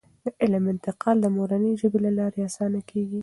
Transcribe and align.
د 0.23 0.27
علم 0.41 0.63
انتقال 0.73 1.15
د 1.21 1.27
مورنۍ 1.35 1.73
ژبې 1.81 1.99
له 2.05 2.11
لارې 2.19 2.39
اسانه 2.49 2.79
کیږي. 2.89 3.19